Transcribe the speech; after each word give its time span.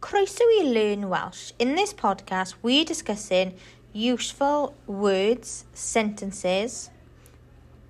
Croeso 0.00 0.40
i 0.40 0.62
Learn 0.64 1.10
Welsh. 1.10 1.52
In 1.58 1.74
this 1.74 1.92
podcast, 1.92 2.54
we're 2.62 2.86
discussing 2.86 3.54
useful 3.92 4.74
words, 4.86 5.66
sentences, 5.74 6.88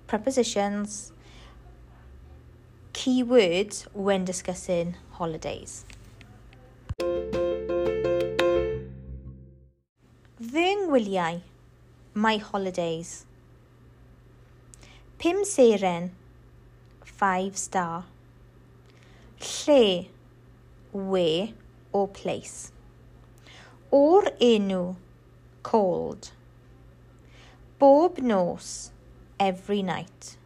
prepositions, 0.07 1.13
keywords 2.91 3.87
when 3.93 4.25
discussing 4.25 4.97
holidays. 5.11 5.85
Fy 10.41 10.75
ngwyliau, 10.75 11.41
my 12.13 12.37
holidays. 12.37 13.28
Pum 15.19 15.43
seren, 15.43 16.11
five 17.03 17.57
star. 17.57 18.05
Lle, 19.41 20.07
where 20.93 21.49
or 21.91 22.07
place. 22.07 22.71
O'r 23.91 24.29
enw, 24.39 24.95
called. 25.61 26.29
Bob 27.79 28.19
nos, 28.19 28.91
every 29.37 29.81
night. 29.83 30.37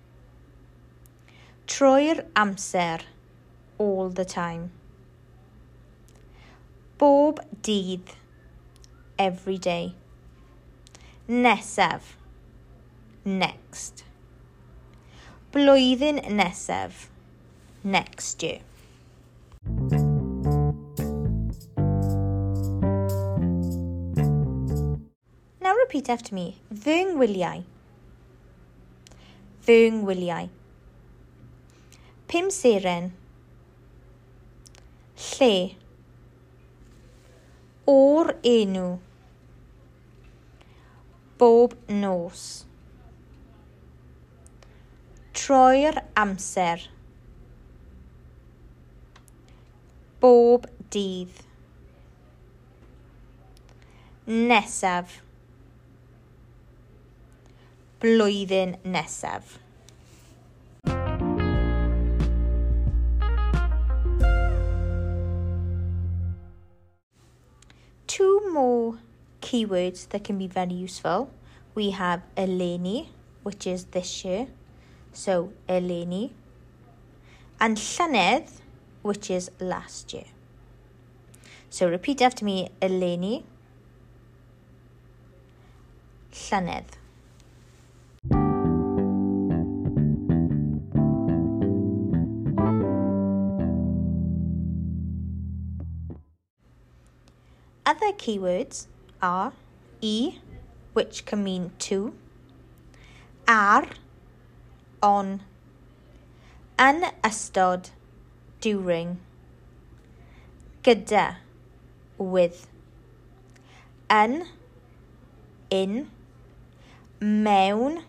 Troi'r 1.67 2.23
amser, 2.35 3.01
all 3.77 4.09
the 4.09 4.25
time. 4.25 4.71
Bob 6.97 7.43
dydd, 7.61 8.15
every 9.19 9.59
day. 9.59 9.93
Nesaf, 11.29 12.17
next 13.23 14.03
blwyddyn 15.53 16.17
nesaf. 16.33 17.09
Next 17.83 18.41
year. 18.41 18.61
Now 25.61 25.75
repeat 25.75 26.09
after 26.09 26.33
me. 26.33 26.57
Fy 26.73 26.97
ngwyliau. 27.11 27.61
Fy 29.61 29.77
ngwyliau. 29.99 30.49
Pum 32.27 32.49
seren. 32.49 33.13
Lle. 35.29 35.53
O'r 37.85 38.35
enw. 38.41 38.89
Bob 41.37 41.77
nos. 41.87 42.63
Troi'r 45.43 45.97
amser. 46.15 46.85
Bob 50.21 50.69
dydd. 50.95 51.41
Nesaf. 54.23 55.17
Blwyddyn 57.99 58.77
nesaf. 58.85 59.59
Two 68.07 68.39
more 68.53 68.99
keywords 69.41 70.07
that 70.07 70.23
can 70.23 70.37
be 70.37 70.47
very 70.47 70.71
useful. 70.71 71.31
We 71.75 71.89
have 71.89 72.21
eleni, 72.37 73.07
which 73.43 73.67
is 73.67 73.87
this 73.91 74.23
year. 74.23 74.47
so 75.13 75.53
eleni, 75.69 76.31
and 77.59 77.77
llynedd, 77.77 78.49
which 79.01 79.29
is 79.29 79.49
last 79.59 80.13
year. 80.13 80.25
So 81.69 81.89
repeat 81.89 82.21
after 82.21 82.43
me, 82.43 82.69
eleni, 82.81 83.43
llynedd. 86.31 86.97
Other 97.85 98.13
keywords 98.13 98.87
are 99.21 99.53
e, 100.01 100.39
which 100.93 101.25
can 101.25 101.43
mean 101.43 101.71
to, 101.79 102.13
ar, 103.47 103.87
on. 105.03 105.41
Yn 106.79 107.03
ystod 107.27 107.91
during 108.63 109.19
gyda 110.87 111.25
with. 112.17 112.65
Yn 114.09 114.47
in. 115.69 116.07
Mewn 117.19 118.01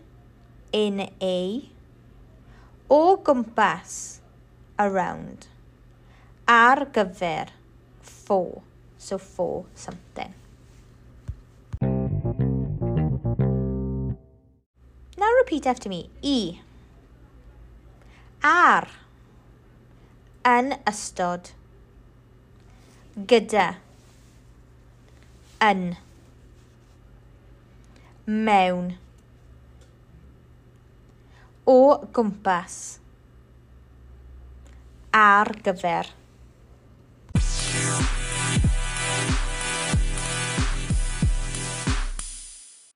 in 0.71 1.09
a. 1.21 1.69
O 2.89 3.17
gwmpas 3.17 4.19
around. 4.79 5.47
Ar 6.47 6.85
gyfer 6.95 7.49
for 8.01 8.61
so 8.97 9.17
for 9.17 9.65
something. 9.73 10.33
Now 15.17 15.31
repeat 15.39 15.65
after 15.65 15.89
me. 15.89 16.09
E 16.21 16.59
ar 18.45 18.85
yn 20.45 20.67
ystod 20.91 21.47
gyda 23.31 23.63
yn 25.69 25.81
mewn 28.49 28.91
o 31.73 31.79
gwmpas 32.19 32.77
ar 35.23 35.51
gyfer 35.65 36.13